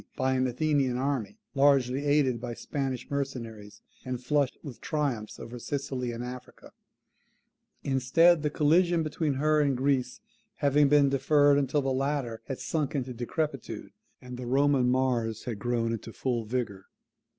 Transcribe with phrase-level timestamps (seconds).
[0.15, 6.11] by an Athenian army, largely aided by Spanish mercenaries, and flushed with triumphs over Sicily
[6.11, 6.73] and Africa;
[7.83, 10.19] instead of the collision between her and Greece
[10.55, 15.59] having been deferred until the latter had sunk into decrepitude, and the Roman Mars had
[15.59, 16.87] grown into full vigour.